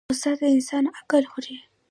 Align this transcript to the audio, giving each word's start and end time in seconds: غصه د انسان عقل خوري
غصه 0.09 0.31
د 0.39 0.41
انسان 0.55 0.83
عقل 0.99 1.23
خوري 1.31 1.55